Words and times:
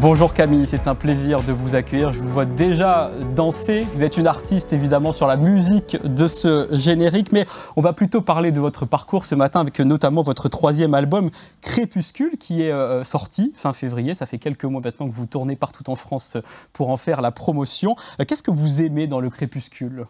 Bonjour 0.00 0.34
Camille, 0.34 0.66
c'est 0.66 0.88
un 0.88 0.94
plaisir 0.94 1.42
de 1.42 1.52
vous 1.52 1.74
accueillir. 1.74 2.12
Je 2.12 2.20
vous 2.20 2.28
vois 2.28 2.44
déjà 2.44 3.10
danser. 3.34 3.86
Vous 3.94 4.02
êtes 4.02 4.18
une 4.18 4.26
artiste 4.26 4.74
évidemment 4.74 5.10
sur 5.10 5.26
la 5.26 5.36
musique 5.36 5.96
de 6.04 6.28
ce 6.28 6.68
générique, 6.70 7.32
mais 7.32 7.46
on 7.76 7.80
va 7.80 7.94
plutôt 7.94 8.20
parler 8.20 8.52
de 8.52 8.60
votre 8.60 8.84
parcours 8.84 9.24
ce 9.24 9.34
matin 9.34 9.60
avec 9.60 9.80
notamment 9.80 10.20
votre 10.20 10.50
troisième 10.50 10.92
album 10.92 11.30
Crépuscule 11.62 12.36
qui 12.36 12.60
est 12.60 12.72
euh, 12.72 13.04
sorti 13.04 13.52
fin 13.54 13.72
février. 13.72 14.14
Ça 14.14 14.26
fait 14.26 14.36
quelques 14.36 14.66
mois 14.66 14.82
maintenant 14.84 15.08
que 15.08 15.14
vous 15.14 15.24
tournez 15.24 15.56
partout 15.56 15.88
en 15.88 15.96
France 15.96 16.36
pour 16.74 16.90
en 16.90 16.98
faire 16.98 17.22
la 17.22 17.30
promotion. 17.30 17.96
Euh, 18.20 18.26
qu'est-ce 18.26 18.42
que 18.42 18.50
vous 18.50 18.82
aimez 18.82 19.06
dans 19.06 19.20
le 19.20 19.30
Crépuscule? 19.30 20.04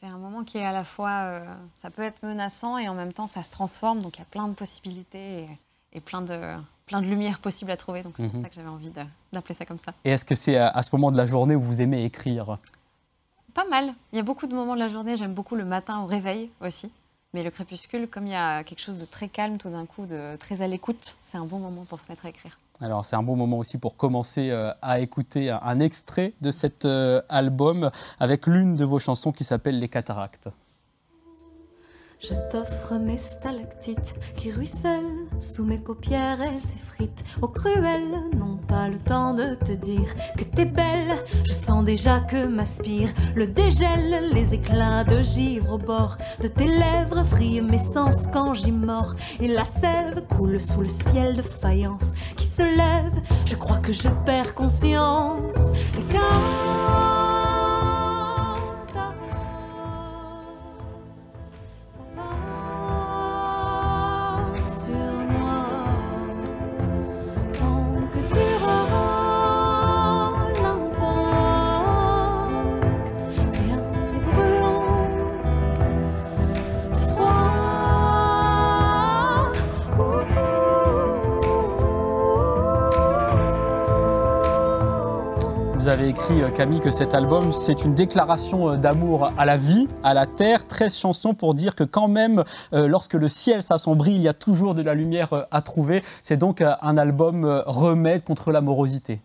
C'est 0.00 0.06
un 0.06 0.16
moment 0.16 0.42
qui 0.42 0.56
est 0.56 0.64
à 0.64 0.72
la 0.72 0.84
fois, 0.84 1.10
euh, 1.10 1.54
ça 1.82 1.90
peut 1.90 2.02
être 2.02 2.24
menaçant 2.24 2.78
et 2.78 2.88
en 2.88 2.94
même 2.94 3.12
temps 3.12 3.26
ça 3.26 3.42
se 3.42 3.50
transforme, 3.50 4.00
donc 4.00 4.16
il 4.16 4.20
y 4.20 4.22
a 4.22 4.30
plein 4.30 4.48
de 4.48 4.54
possibilités 4.54 5.46
et 5.92 6.00
plein 6.00 6.22
de, 6.22 6.56
plein 6.86 7.00
de 7.00 7.06
lumière 7.06 7.38
possible 7.38 7.70
à 7.70 7.76
trouver. 7.76 8.02
Donc 8.02 8.14
c'est 8.16 8.28
pour 8.28 8.36
mhm. 8.36 8.42
ça 8.42 8.48
que 8.48 8.54
j'avais 8.54 8.68
envie 8.68 8.90
d'appeler 9.32 9.54
ça 9.54 9.64
comme 9.64 9.78
ça. 9.78 9.92
Et 10.04 10.10
est-ce 10.10 10.24
que 10.24 10.34
c'est 10.34 10.56
à, 10.56 10.82
ce 10.82 10.94
moment 10.94 11.12
de 11.12 11.16
la 11.16 11.26
journée 11.26 11.54
où 11.54 11.60
vous 11.60 11.80
aimez 11.80 12.04
écrire? 12.04 12.58
Pas 13.54 13.66
mal. 13.68 13.94
Il 14.12 14.16
y 14.16 14.18
a 14.18 14.22
beaucoup 14.22 14.46
de 14.46 14.54
moments 14.54 14.74
de 14.74 14.80
la 14.80 14.88
journée. 14.88 15.16
J'aime 15.16 15.34
beaucoup 15.34 15.56
le 15.56 15.64
matin 15.64 16.00
au 16.00 16.06
réveil 16.06 16.50
aussi. 16.60 16.90
Mais 17.34 17.42
le 17.42 17.50
crépuscule, 17.50 18.08
comme 18.08 18.26
il 18.26 18.32
y 18.32 18.36
a 18.36 18.62
quelque 18.62 18.80
chose 18.80 18.98
de 18.98 19.06
très 19.06 19.28
calme 19.28 19.56
tout 19.56 19.70
d'un 19.70 19.86
coup, 19.86 20.04
de 20.04 20.36
très 20.36 20.60
à 20.60 20.68
l'écoute, 20.68 21.16
c'est 21.22 21.38
un 21.38 21.46
bon 21.46 21.58
moment 21.58 21.84
pour 21.84 21.98
se 22.00 22.08
mettre 22.10 22.26
à 22.26 22.28
écrire. 22.28 22.58
Alors 22.80 23.06
c'est 23.06 23.16
un 23.16 23.22
bon 23.22 23.36
moment 23.36 23.58
aussi 23.58 23.78
pour 23.78 23.96
commencer 23.96 24.50
euh, 24.50 24.72
à 24.82 24.98
écouter 25.00 25.50
un 25.50 25.80
extrait 25.80 26.32
de 26.40 26.50
cet 26.50 26.84
euh, 26.84 27.22
album 27.28 27.90
avec 28.18 28.46
l'une 28.46 28.76
de 28.76 28.84
vos 28.84 28.98
chansons 28.98 29.32
qui 29.32 29.44
s'appelle 29.44 29.78
Les 29.78 29.88
Cataractes. 29.88 30.48
Je 32.22 32.34
t'offre 32.52 32.94
mes 33.00 33.18
stalactites 33.18 34.14
qui 34.36 34.52
ruissellent 34.52 35.26
sous 35.40 35.64
mes 35.64 35.78
paupières, 35.78 36.40
elles 36.40 36.60
s'effritent 36.60 37.24
au 37.40 37.48
cruel. 37.48 38.04
Non 38.36 38.58
pas 38.68 38.88
le 38.88 38.98
temps 38.98 39.34
de 39.34 39.56
te 39.56 39.72
dire 39.72 40.14
que 40.38 40.44
t'es 40.44 40.64
belle. 40.64 41.16
Je 41.44 41.52
sens 41.52 41.82
déjà 41.82 42.20
que 42.20 42.46
m'aspire 42.46 43.08
le 43.34 43.48
dégel, 43.48 44.30
les 44.32 44.54
éclats 44.54 45.02
de 45.02 45.20
givre 45.20 45.72
au 45.72 45.78
bord 45.78 46.16
de 46.40 46.46
tes 46.46 46.68
lèvres 46.68 47.24
frient 47.24 47.60
mes 47.60 47.82
sens 47.82 48.14
quand 48.32 48.54
j'y 48.54 48.70
mords. 48.70 49.16
Et 49.40 49.48
la 49.48 49.64
sève 49.64 50.24
coule 50.28 50.60
sous 50.60 50.82
le 50.82 50.88
ciel 50.88 51.34
de 51.34 51.42
faïence 51.42 52.12
qui 52.36 52.46
se 52.46 52.62
lève. 52.62 53.20
Je 53.46 53.56
crois 53.56 53.78
que 53.78 53.92
je 53.92 54.08
perds 54.24 54.54
conscience. 54.54 55.74
Avez 86.02 86.10
écrit, 86.10 86.42
euh, 86.42 86.50
Camille, 86.50 86.80
que 86.80 86.90
cet 86.90 87.14
album, 87.14 87.52
c'est 87.52 87.84
une 87.84 87.94
déclaration 87.94 88.70
euh, 88.70 88.76
d'amour 88.76 89.30
à 89.38 89.44
la 89.44 89.56
vie, 89.56 89.86
à 90.02 90.14
la 90.14 90.26
terre. 90.26 90.66
13 90.66 90.98
chansons 90.98 91.34
pour 91.34 91.54
dire 91.54 91.76
que 91.76 91.84
quand 91.84 92.08
même, 92.08 92.42
euh, 92.72 92.88
lorsque 92.88 93.14
le 93.14 93.28
ciel 93.28 93.62
s'assombrit, 93.62 94.14
il 94.14 94.22
y 94.22 94.28
a 94.28 94.32
toujours 94.32 94.74
de 94.74 94.82
la 94.82 94.94
lumière 94.94 95.46
à 95.50 95.62
trouver. 95.62 96.02
C'est 96.24 96.36
donc 96.36 96.60
un 96.60 96.96
album 96.96 97.44
remède 97.66 98.24
contre 98.24 98.50
l'amorosité. 98.50 99.20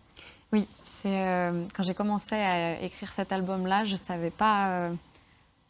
Oui, 0.52 0.68
c'est 0.84 1.52
quand 1.74 1.82
j'ai 1.82 1.94
commencé 1.94 2.34
à 2.34 2.80
écrire 2.80 3.12
cet 3.12 3.32
album-là, 3.32 3.84
je 3.84 3.92
ne 3.92 3.98
savais 3.98 4.30
pas 4.30 4.88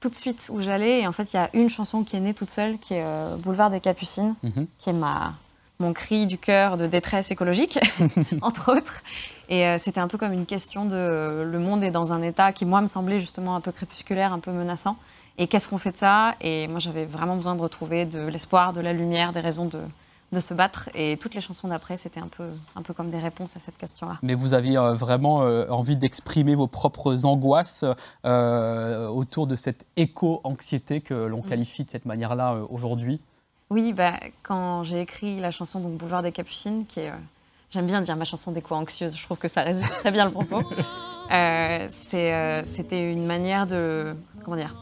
tout 0.01 0.09
de 0.09 0.15
suite 0.15 0.49
où 0.53 0.61
j'allais. 0.61 1.01
Et 1.01 1.07
en 1.07 1.13
fait, 1.13 1.33
il 1.33 1.37
y 1.37 1.41
a 1.41 1.49
une 1.55 1.69
chanson 1.69 2.05
qui 2.05 2.17
est 2.17 2.21
née 2.21 2.35
toute 2.35 2.51
seule, 2.51 2.79
qui 2.79 2.95
est 2.95 3.05
Boulevard 3.39 3.71
des 3.71 3.81
Capucines, 3.81 4.35
mhm. 4.43 4.67
qui 4.79 4.91
est 4.91 4.95
ma 4.95 5.35
mon 5.81 5.93
cri 5.93 6.27
du 6.27 6.39
cœur 6.39 6.77
de 6.77 6.87
détresse 6.87 7.31
écologique, 7.31 7.79
entre 8.43 8.77
autres. 8.77 9.03
Et 9.49 9.67
euh, 9.67 9.79
c'était 9.79 10.01
un 10.01 10.09
peu 10.09 10.19
comme 10.19 10.33
une 10.33 10.47
question 10.47 10.85
de 10.85 11.43
le 11.43 11.59
monde 11.59 11.83
est 11.83 11.91
dans 11.91 12.13
un 12.13 12.23
état 12.23 12.53
qui, 12.53 12.65
moi, 12.65 12.81
me 12.81 12.87
semblait 12.87 13.19
justement 13.19 13.57
un 13.57 13.61
peu 13.61 13.73
crépusculaire, 13.73 14.33
un 14.33 14.39
peu 14.39 14.53
menaçant. 14.53 14.97
Et 15.39 15.47
qu'est-ce 15.47 15.69
qu'on 15.69 15.79
fait 15.79 15.93
de 15.93 15.97
ça? 15.97 16.35
Et 16.41 16.69
moi, 16.69 16.81
j'avais 16.81 17.05
vraiment 17.05 17.37
besoin 17.37 17.55
de 17.55 17.63
retrouver 17.63 18.05
de 18.05 18.27
l'espoir, 18.27 18.73
de 18.73 18.81
la 18.81 18.93
lumière, 18.93 19.33
des 19.33 19.41
raisons 19.41 19.67
de, 19.67 19.81
de 20.33 20.41
se 20.41 20.53
battre. 20.53 20.91
Et 20.95 21.17
toutes 21.17 21.35
les 21.35 21.41
chansons 21.41 21.69
d'après, 21.69 21.97
c'était 21.97 22.21
un 22.21 22.27
peu, 22.29 22.49
un 22.75 22.83
peu 22.83 22.93
comme 22.93 23.11
des 23.11 23.21
réponses 23.21 23.57
à 23.57 23.61
cette 23.61 23.79
question-là. 23.79 24.19
Mais 24.23 24.35
vous 24.35 24.55
aviez 24.55 24.77
euh, 24.77 24.93
vraiment 24.93 25.43
euh, 25.43 25.69
envie 25.69 25.97
d'exprimer 25.97 26.55
vos 26.55 26.67
propres 26.67 27.25
angoisses 27.25 27.85
autour 28.25 29.47
de 29.47 29.57
cette 29.57 29.87
éco-anxiété 29.97 31.01
que 31.01 31.15
l'on 31.15 31.39
mm. 31.39 31.49
qualifie 31.49 31.85
de 31.85 31.91
cette 31.91 32.05
manière-là 32.05 32.57
aujourd'hui? 32.69 33.21
Oui, 33.71 33.93
bah, 33.93 34.15
quand 34.43 34.83
j'ai 34.83 35.01
écrit 35.01 35.41
la 35.41 35.51
chanson 35.51 35.81
donc, 35.81 35.99
Boulevard 35.99 36.23
des 36.23 36.33
Capucines, 36.33 36.87
qui 36.87 37.01
est, 37.01 37.11
euh, 37.11 37.17
j'aime 37.71 37.87
bien 37.87 38.01
dire 38.01 38.17
ma 38.17 38.25
chanson 38.25 38.53
d'écho-anxieuse, 38.53 39.17
je 39.17 39.23
trouve 39.23 39.39
que 39.39 39.49
ça 39.49 39.63
résume 39.63 39.85
très 39.85 40.11
bien 40.11 40.25
le 40.25 40.33
propos. 40.33 40.63
Euh, 41.31 41.89
euh, 42.15 42.63
c'était 42.65 43.13
une 43.13 43.27
manière 43.27 43.67
de, 43.67 44.17
comment 44.43 44.57
dire, 44.57 44.75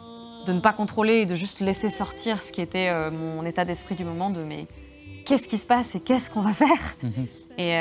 de 0.47 0.53
ne 0.53 0.61
pas 0.61 0.73
contrôler 0.73 1.15
et 1.15 1.27
de 1.27 1.35
juste 1.35 1.59
laisser 1.59 1.91
sortir 1.91 2.41
ce 2.41 2.53
qui 2.53 2.61
était 2.61 2.89
mon 3.11 3.45
état 3.45 3.65
d'esprit 3.65 3.97
du 3.97 4.05
moment, 4.05 4.31
de 4.31 4.45
mais 4.45 4.69
qu'est-ce 5.25 5.49
qui 5.49 5.59
se 5.59 5.67
passe 5.67 5.97
et 5.97 6.01
qu'est-ce 6.01 6.31
qu'on 6.31 6.43
va 6.43 6.53
faire? 6.53 6.95
Mhm. 7.03 7.27
Et 7.59 7.75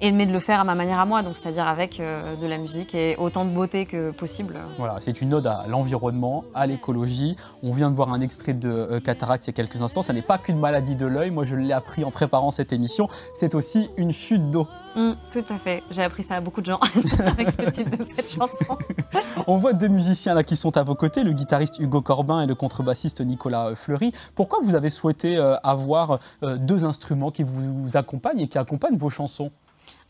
et 0.00 0.12
mais 0.12 0.26
de 0.26 0.32
le 0.32 0.38
faire 0.38 0.60
à 0.60 0.64
ma 0.64 0.74
manière 0.74 0.98
à 0.98 1.06
moi, 1.06 1.22
donc 1.22 1.36
c'est-à-dire 1.36 1.66
avec 1.66 2.00
euh, 2.00 2.36
de 2.36 2.46
la 2.46 2.58
musique 2.58 2.94
et 2.94 3.16
autant 3.16 3.44
de 3.44 3.50
beauté 3.50 3.86
que 3.86 4.10
possible. 4.10 4.58
Voilà, 4.78 4.96
c'est 5.00 5.22
une 5.22 5.32
ode 5.34 5.46
à 5.46 5.64
l'environnement, 5.68 6.44
à 6.54 6.66
l'écologie. 6.66 7.36
On 7.62 7.72
vient 7.72 7.90
de 7.90 7.96
voir 7.96 8.12
un 8.12 8.20
extrait 8.20 8.54
de 8.54 8.68
euh, 8.68 9.00
Cataracte 9.00 9.46
il 9.46 9.48
y 9.48 9.50
a 9.50 9.54
quelques 9.54 9.82
instants. 9.82 10.02
Ça 10.02 10.12
n'est 10.12 10.22
pas 10.22 10.38
qu'une 10.38 10.58
maladie 10.58 10.96
de 10.96 11.06
l'œil. 11.06 11.30
Moi, 11.30 11.44
je 11.44 11.56
l'ai 11.56 11.72
appris 11.72 12.04
en 12.04 12.10
préparant 12.10 12.50
cette 12.50 12.72
émission. 12.72 13.08
C'est 13.34 13.54
aussi 13.54 13.90
une 13.96 14.12
chute 14.12 14.50
d'eau. 14.50 14.66
Mmh, 14.96 15.12
tout 15.32 15.44
à 15.48 15.58
fait. 15.58 15.82
J'ai 15.90 16.02
appris 16.02 16.22
ça 16.22 16.36
à 16.36 16.40
beaucoup 16.40 16.60
de 16.60 16.66
gens 16.66 16.78
avec 17.18 17.56
le 17.58 17.70
titre 17.70 17.96
de 17.96 18.04
cette 18.04 18.28
chanson. 18.28 18.78
On 19.46 19.56
voit 19.56 19.72
deux 19.72 19.88
musiciens 19.88 20.34
là 20.34 20.44
qui 20.44 20.56
sont 20.56 20.76
à 20.76 20.82
vos 20.82 20.94
côtés, 20.94 21.24
le 21.24 21.32
guitariste 21.32 21.78
Hugo 21.78 22.00
Corbin 22.00 22.42
et 22.42 22.46
le 22.46 22.54
contrebassiste 22.54 23.20
Nicolas 23.20 23.74
Fleury. 23.74 24.12
Pourquoi 24.34 24.60
vous 24.62 24.74
avez 24.74 24.90
souhaité 24.90 25.36
euh, 25.36 25.56
avoir 25.62 26.18
deux 26.42 26.84
instruments 26.84 27.30
qui 27.30 27.42
vous 27.42 27.96
accompagnent 27.96 28.40
et 28.40 28.48
qui 28.48 28.58
accompagnent 28.58 28.98
vos 28.98 29.10
chansons? 29.10 29.50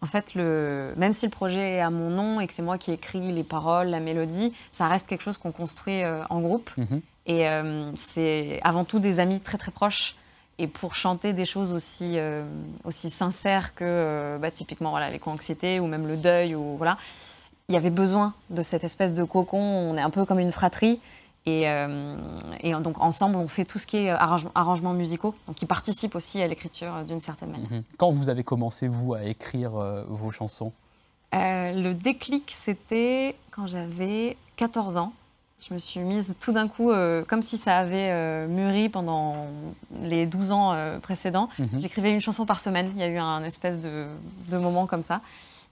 En 0.05 0.07
fait, 0.07 0.35
le, 0.35 0.93
même 0.99 1.15
si 1.15 1.25
le 1.25 1.31
projet 1.31 1.77
est 1.77 1.81
à 1.81 1.89
mon 1.89 2.11
nom 2.11 2.39
et 2.39 2.47
que 2.47 2.53
c'est 2.53 2.61
moi 2.61 2.77
qui 2.77 2.93
écris 2.93 3.33
les 3.33 3.43
paroles, 3.43 3.89
la 3.89 4.01
mélodie, 4.01 4.53
ça 4.71 4.87
reste 4.87 5.07
quelque 5.07 5.23
chose 5.23 5.39
qu'on 5.39 5.51
construit 5.51 6.03
euh, 6.03 6.23
en 6.29 6.43
groupe. 6.43 6.71
Mhm. 6.77 7.01
Et 7.25 7.49
euh, 7.49 7.91
c'est 7.97 8.61
avant 8.65 8.85
tout 8.85 8.99
des 8.99 9.19
amis 9.19 9.41
très 9.41 9.57
très 9.57 9.71
proches. 9.71 10.17
Et 10.59 10.67
pour 10.67 10.95
chanter 10.95 11.33
des 11.33 11.47
choses 11.47 11.73
aussi, 11.73 12.19
euh, 12.19 12.45
aussi 12.85 13.09
sincères 13.09 13.75
que 13.75 14.37
bah, 14.43 14.51
typiquement 14.51 14.91
voilà, 14.91 15.09
l'éco-anxiété 15.09 15.81
ou 15.81 15.87
même 15.87 16.07
le 16.07 16.19
deuil, 16.19 16.55
ou, 16.55 16.77
voilà, 16.77 16.99
il 17.71 17.75
y 17.75 17.79
avait 17.79 17.89
besoin 17.89 18.35
de 18.51 18.61
cette 18.61 18.85
espèce 18.85 19.15
de 19.15 19.25
cocon. 19.25 19.59
On 19.59 19.97
est 19.97 20.03
un 20.03 20.11
peu 20.11 20.27
comme 20.27 20.39
une 20.39 20.53
fratrie. 20.53 21.01
Et, 21.47 21.69
euh, 21.69 22.17
et, 22.61 22.73
donc 22.73 22.99
ensemble, 23.01 23.37
on 23.37 23.49
fait 23.49 23.67
tout 23.67 23.79
ce 23.79 23.87
qui 23.87 23.99
est 23.99 24.11
arrangements 24.11 24.95
musicaux, 24.95 25.35
donc 25.47 25.57
qui 25.57 25.67
participent 25.67 26.15
aussi 26.15 26.41
à 26.41 26.47
l'écriture 26.47 27.05
d'une 27.07 27.21
certaine 27.21 27.51
manière. 27.51 27.71
Mhm. 27.71 27.83
Quand 27.99 28.11
vous 28.11 28.31
avez 28.31 28.45
commencé, 28.45 28.89
vous, 28.89 29.13
à 29.13 29.25
écrire 29.25 29.77
euh, 29.77 30.05
vos 30.09 30.31
chansons? 30.31 30.73
Euh, 31.35 31.73
Le 31.73 31.93
déclic, 31.93 32.51
c'était 32.57 33.37
quand 33.51 33.67
j'avais 33.67 34.39
14 34.57 34.97
ans. 34.97 35.13
Je 35.61 35.75
me 35.75 35.79
suis 35.79 36.01
mise 36.01 36.37
tout 36.41 36.53
d'un 36.53 36.69
coup, 36.69 36.93
comme 37.27 37.41
si 37.41 37.57
ça 37.57 37.79
avait 37.79 38.47
mûri 38.49 38.91
pendant 38.91 39.47
les 40.03 40.27
12 40.27 40.53
ans 40.53 40.77
précédents. 41.01 41.49
Mhm. 41.59 41.81
J'écrivais 41.81 42.11
une 42.11 42.21
chanson 42.21 42.45
par 42.45 42.61
semaine. 42.61 42.93
Il 42.95 43.01
y 43.01 43.03
a 43.03 43.09
eu 43.09 43.17
un 43.17 43.43
espèce 43.45 43.81
de, 43.81 44.05
de 44.51 44.59
moment 44.59 44.85
comme 44.87 45.01
ça. 45.01 45.23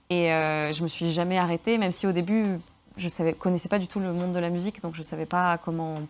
Et 0.09 0.29
je 0.29 0.81
me 0.81 0.87
suis 0.87 1.11
jamais 1.11 1.37
arrêtée, 1.37 1.77
même 1.77 1.91
si 1.91 2.07
au 2.07 2.11
début, 2.11 2.59
je 2.97 3.07
ne 3.23 3.31
connaissais 3.31 3.69
pas 3.69 3.79
du 3.79 3.87
tout 3.87 3.99
le 3.99 4.13
monde 4.13 4.33
de 4.33 4.39
la 4.39 4.49
musique, 4.49 4.81
donc 4.81 4.95
je 4.95 4.99
ne 4.99 5.05
savais 5.05 5.25
pas 5.25 5.57
comment 5.57 6.01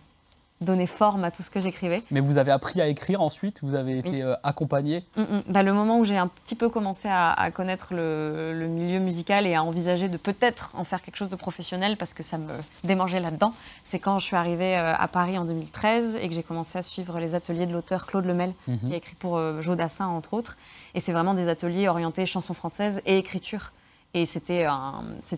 donné 0.63 0.87
forme 0.87 1.23
à 1.23 1.31
tout 1.31 1.43
ce 1.43 1.49
que 1.49 1.59
j'écrivais. 1.59 2.01
Mais 2.11 2.19
vous 2.19 2.37
avez 2.37 2.51
appris 2.51 2.81
à 2.81 2.87
écrire 2.87 3.21
ensuite 3.21 3.59
Vous 3.63 3.75
avez 3.75 3.97
été 3.97 4.23
euh, 4.23 4.35
accompagné? 4.43 5.03
Mm, 5.15 5.21
mm. 5.21 5.43
bah, 5.47 5.63
Le 5.63 5.73
moment 5.73 5.99
où 5.99 6.05
j'ai 6.05 6.17
un 6.17 6.27
petit 6.27 6.55
peu 6.55 6.69
commencé 6.69 7.07
à, 7.09 7.51
connaître 7.51 7.93
le, 7.93 8.67
milieu 8.67 8.99
musical 8.99 9.45
et 9.45 9.55
à 9.55 9.63
envisager 9.63 10.09
de 10.09 10.17
peut-être 10.17 10.71
en 10.73 10.83
faire 10.83 11.01
quelque 11.01 11.17
chose 11.17 11.29
de 11.29 11.35
professionnel 11.35 11.97
parce 11.97 12.13
que 12.13 12.23
ça 12.23 12.37
me 12.37 12.53
démangeait 12.83 13.19
là-dedans, 13.19 13.53
c'est 13.83 13.99
quand 13.99 14.19
je 14.19 14.25
suis 14.25 14.35
arrivée 14.35 14.77
euh, 14.77 14.95
à 14.95 15.07
Paris 15.07 15.37
en 15.37 15.45
2013 15.45 16.17
et 16.21 16.27
que 16.27 16.33
j'ai 16.33 16.43
commencé 16.43 16.77
à 16.77 16.81
suivre 16.81 17.19
les 17.19 17.35
ateliers 17.35 17.65
de 17.65 17.73
l'auteur 17.73 18.07
Claude 18.07 18.25
Lemel, 18.25 18.53
mhm. 18.67 18.79
qui 18.79 18.93
a 18.93 18.97
écrit 18.97 19.15
pour 19.15 19.37
euh, 19.37 19.61
Jodassin 19.61 20.07
entre 20.07 20.33
autres. 20.33 20.57
Et 20.95 20.99
c'est 20.99 21.11
vraiment 21.11 21.33
des 21.33 21.49
ateliers 21.49 21.87
orientés 21.87 22.25
chansons 22.25 22.53
françaises 22.53 23.01
et 23.05 23.17
écriture. 23.17 23.71
Et 24.13 24.25
c'était 24.25 24.67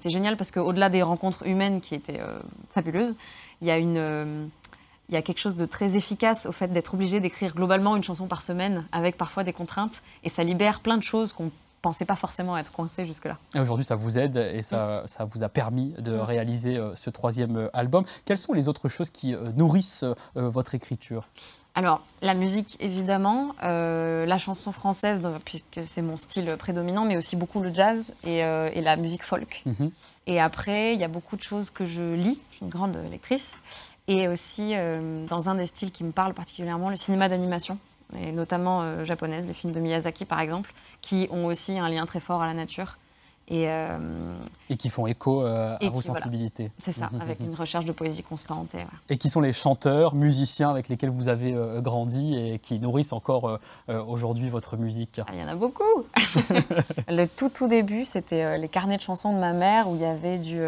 génial 0.05 0.37
parce 0.37 0.51
qu'au-delà 0.51 0.89
des 0.89 1.01
rencontres 1.01 1.47
humaines 1.47 1.79
qui 1.79 1.95
étaient 1.95 2.19
fabuleuses, 2.69 3.15
il 3.61 3.67
y 3.67 3.71
a 3.71 3.77
une 3.77 4.49
il 5.09 5.13
y 5.13 5.17
a 5.17 5.21
quelque 5.21 5.39
chose 5.39 5.55
de 5.55 5.65
très 5.65 5.95
efficace 5.95 6.45
au 6.45 6.51
fait 6.51 6.67
d'être 6.67 6.93
obligé 6.93 7.19
d'écrire 7.19 7.53
globalement 7.53 7.95
une 7.95 8.03
chanson 8.03 8.27
par 8.27 8.41
semaine 8.41 8.85
avec 8.91 9.17
parfois 9.17 9.43
des 9.43 9.53
contraintes 9.53 10.01
et 10.23 10.29
ça 10.29 10.43
libère 10.43 10.79
plein 10.79 10.97
de 10.97 11.03
choses 11.03 11.31
qu'on 11.31 11.51
pensait 11.81 12.05
pas 12.05 12.15
forcément 12.15 12.57
être 12.57 12.71
coincé 12.71 13.05
jusque-là. 13.05 13.37
Et 13.53 13.59
aujourd'hui, 13.59 13.85
ça 13.85 13.95
vous 13.95 14.17
aide 14.17 14.37
et 14.37 14.63
ça, 14.63 15.03
ça 15.05 15.25
vous 15.25 15.43
a 15.43 15.49
permis 15.49 15.93
de 15.99 16.13
réaliser 16.13 16.77
euh, 16.77 16.95
ce 16.95 17.11
troisième 17.11 17.57
euh, 17.57 17.69
album. 17.73 18.03
Quelles 18.25 18.39
sont 18.39 18.53
les 18.53 18.67
autres 18.67 18.89
choses 18.89 19.11
qui 19.11 19.35
euh, 19.35 19.51
nourrissent 19.55 20.05
votre 20.33 20.73
écriture? 20.73 21.27
Alors, 21.75 22.01
la 22.21 22.33
musique, 22.33 22.77
évidemment, 22.79 23.53
la 23.61 24.37
chanson 24.37 24.71
française, 24.71 25.21
puisque 25.43 25.81
c'est 25.85 26.01
mon 26.01 26.15
style 26.15 26.55
prédominant, 26.57 27.03
mais 27.03 27.17
aussi 27.17 27.35
beaucoup 27.35 27.61
le 27.61 27.73
jazz 27.73 28.15
et, 28.23 28.41
la 28.41 28.95
musique 28.95 29.23
folk. 29.23 29.61
Mhm. 29.65 29.91
Et 30.27 30.39
après, 30.41 30.93
il 30.93 30.99
y 30.99 31.03
a 31.03 31.07
beaucoup 31.07 31.35
de 31.35 31.41
choses 31.41 31.69
que 31.69 31.85
je 31.85 32.13
lis, 32.13 32.39
je 32.51 32.55
suis 32.55 32.65
une 32.65 32.71
grande 32.71 32.97
lectrice, 33.11 33.57
et 34.07 34.27
aussi 34.27 34.71
euh, 34.73 35.25
dans 35.27 35.49
un 35.49 35.55
des 35.55 35.65
styles 35.65 35.91
qui 35.91 36.03
me 36.03 36.11
parle 36.11 36.33
particulièrement, 36.33 36.89
le 36.89 36.95
cinéma 36.95 37.29
d'animation, 37.29 37.77
et 38.17 38.31
notamment 38.31 38.81
euh, 38.81 39.03
japonaise, 39.03 39.47
les 39.47 39.53
films 39.53 39.73
de 39.73 39.79
Miyazaki 39.79 40.25
par 40.25 40.39
exemple, 40.39 40.73
qui 41.01 41.27
ont 41.31 41.45
aussi 41.45 41.77
un 41.77 41.89
lien 41.89 42.05
très 42.05 42.19
fort 42.19 42.41
à 42.41 42.47
la 42.47 42.53
nature. 42.53 42.97
Et, 43.47 43.69
euh, 43.69 44.39
et 44.69 44.75
qui 44.75 44.89
font 44.89 45.05
écho 45.05 45.41
à 45.45 45.77
vos 45.91 46.01
sensibilités. 46.01 46.71
C'est 46.79 46.91
ça, 46.91 47.09
mhm, 47.11 47.21
avec 47.21 47.39
mhm. 47.39 47.49
une 47.49 47.55
recherche 47.55 47.85
de 47.85 47.91
poésie 47.91 48.23
constante. 48.23 48.73
Et, 48.73 48.85
et, 49.13 49.17
qui 49.17 49.29
sont 49.29 49.41
les 49.41 49.53
chanteurs, 49.53 50.15
musiciens 50.15 50.69
avec 50.69 50.89
lesquels 50.89 51.11
vous 51.11 51.27
avez 51.27 51.55
grandi 51.77 52.35
et 52.35 52.57
qui 52.59 52.79
nourrissent 52.79 53.13
encore 53.13 53.59
aujourd'hui 53.87 54.49
votre 54.49 54.77
musique 54.77 55.21
ah, 55.25 55.31
Il 55.33 55.39
y 55.39 55.43
en 55.43 55.47
a 55.47 55.55
beaucoup 55.55 55.83
Le 57.07 57.25
tout 57.25 57.49
tout 57.49 57.67
début, 57.67 58.03
c'était 58.03 58.57
les 58.57 58.67
carnets 58.67 58.97
de 58.97 59.01
chansons 59.03 59.33
de 59.33 59.39
ma 59.39 59.53
mère 59.53 59.89
où 59.89 59.95
il 59.95 60.01
y 60.01 60.05
avait 60.05 60.39
du 60.39 60.59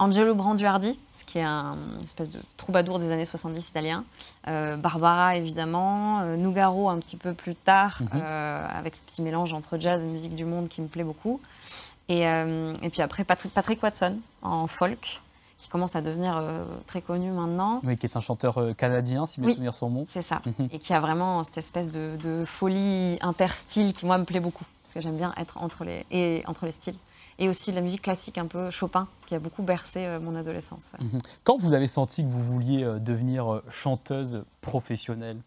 Angelo 0.00 0.34
Branduardi, 0.34 0.98
ce 1.10 1.24
qui 1.24 1.38
est 1.38 1.42
un 1.42 1.76
espèce 2.04 2.30
de 2.30 2.38
troubadour 2.56 3.00
des 3.00 3.10
années 3.10 3.24
70 3.24 3.68
italien. 3.68 4.04
Euh, 4.46 4.76
Barbara, 4.76 5.36
évidemment. 5.36 6.20
Euh, 6.20 6.36
Nougaro, 6.36 6.88
un 6.88 6.98
petit 6.98 7.16
peu 7.16 7.34
plus 7.34 7.56
tard, 7.56 7.98
mhm. 8.00 8.08
euh, 8.14 8.66
avec 8.72 8.94
ce 8.94 9.00
petit 9.00 9.22
mélange 9.22 9.52
entre 9.52 9.76
jazz 9.78 10.04
et 10.04 10.06
musique 10.06 10.36
du 10.36 10.44
monde 10.44 10.68
qui 10.68 10.82
me 10.82 10.86
plaît 10.86 11.02
beaucoup. 11.02 11.40
Et, 12.08 12.22
et 12.22 12.90
puis 12.90 13.02
après, 13.02 13.24
Patrick, 13.24 13.52
Patrick, 13.52 13.82
Watson, 13.82 14.16
en 14.42 14.66
folk, 14.66 15.20
qui 15.58 15.68
commence 15.68 15.94
à 15.94 16.00
devenir 16.00 16.42
très 16.86 17.02
connu 17.02 17.30
maintenant. 17.30 17.80
Oui, 17.84 17.98
qui 17.98 18.06
est 18.06 18.16
un 18.16 18.20
chanteur 18.20 18.74
canadien, 18.76 19.26
si 19.26 19.40
mes 19.40 19.52
souvenirs 19.52 19.74
sont 19.74 19.90
bons. 19.90 20.06
C'est 20.08 20.22
ça. 20.22 20.40
Mhm. 20.46 20.68
Et 20.72 20.78
qui 20.78 20.94
a 20.94 21.00
vraiment 21.00 21.42
cette 21.42 21.58
espèce 21.58 21.90
de, 21.90 22.16
de 22.22 22.44
folie 22.46 23.18
interstyle 23.20 23.92
qui, 23.92 24.06
moi, 24.06 24.16
me 24.16 24.24
plaît 24.24 24.40
beaucoup. 24.40 24.64
Parce 24.82 24.94
que 24.94 25.00
j'aime 25.00 25.16
bien 25.16 25.34
être 25.36 25.58
entre 25.58 25.84
les, 25.84 26.06
et, 26.10 26.42
entre 26.46 26.64
les 26.64 26.70
styles 26.72 26.96
et 27.38 27.48
aussi 27.48 27.72
la 27.72 27.80
musique 27.80 28.02
classique 28.02 28.38
un 28.38 28.46
peu 28.46 28.70
Chopin 28.70 29.06
qui 29.26 29.34
a 29.34 29.38
beaucoup 29.38 29.62
bercé 29.62 30.04
euh, 30.04 30.20
mon 30.20 30.34
adolescence. 30.34 30.92
Mhm. 30.98 31.18
Quand 31.44 31.58
vous 31.58 31.74
avez 31.74 31.86
senti 31.86 32.24
que 32.24 32.28
vous 32.28 32.42
vouliez 32.42 32.82
euh, 32.82 32.98
devenir 32.98 33.52
euh, 33.52 33.64
chanteuse 33.70 34.44
professionnelle? 34.60 35.38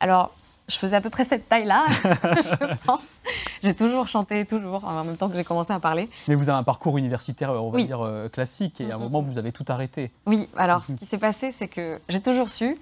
Alors, 0.00 0.34
je 0.68 0.76
faisais 0.76 0.96
à 0.96 1.00
peu 1.00 1.10
près 1.10 1.24
cette 1.24 1.48
taille-là, 1.48 1.86
je 2.02 2.76
pense. 2.84 3.22
J'ai 3.62 3.74
toujours 3.74 4.08
chanté, 4.08 4.44
toujours, 4.44 4.84
en 4.84 5.04
même 5.04 5.16
temps 5.16 5.28
que 5.28 5.36
j'ai 5.36 5.44
commencé 5.44 5.72
à 5.72 5.80
parler. 5.80 6.08
Mais 6.28 6.34
vous 6.34 6.48
avez 6.50 6.58
un 6.58 6.62
parcours 6.62 6.98
universitaire, 6.98 7.50
on 7.50 7.70
va 7.70 7.82
dire, 7.82 8.28
classique, 8.32 8.80
et 8.80 8.90
à 8.90 8.96
un 8.96 8.98
moment, 8.98 9.22
vous 9.22 9.38
avez 9.38 9.52
tout 9.52 9.64
arrêté. 9.68 10.10
Oui, 10.26 10.48
alors 10.56 10.84
ce 10.84 10.92
qui 10.92 11.06
s'est 11.06 11.18
passé, 11.18 11.50
c'est 11.50 11.68
que 11.68 12.00
j'ai 12.08 12.20
toujours 12.20 12.48
su, 12.48 12.76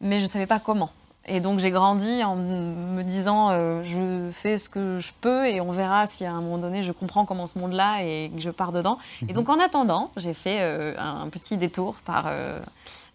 mais 0.00 0.18
je 0.18 0.24
ne 0.24 0.28
savais 0.28 0.46
pas 0.46 0.58
comment. 0.58 0.90
Et 1.28 1.40
donc 1.40 1.58
j'ai 1.58 1.70
grandi 1.70 2.24
en 2.24 2.36
me 2.36 3.02
disant 3.02 3.50
euh, 3.50 3.82
je 3.84 4.30
fais 4.32 4.56
ce 4.56 4.68
que 4.68 4.98
je 4.98 5.12
peux 5.20 5.46
et 5.46 5.60
on 5.60 5.72
verra 5.72 6.06
si 6.06 6.24
à 6.24 6.32
un 6.32 6.40
moment 6.40 6.56
donné 6.56 6.82
je 6.82 6.90
comprends 6.90 7.26
comment 7.26 7.46
ce 7.46 7.58
monde-là 7.58 8.02
et 8.02 8.30
que 8.34 8.40
je 8.40 8.50
pars 8.50 8.72
dedans. 8.72 8.98
Et 9.28 9.34
donc 9.34 9.50
en 9.50 9.60
attendant, 9.60 10.10
j'ai 10.16 10.32
fait 10.32 10.58
euh, 10.60 10.94
un 10.98 11.28
petit 11.28 11.58
détour 11.58 11.96
par, 12.06 12.24
euh, 12.28 12.60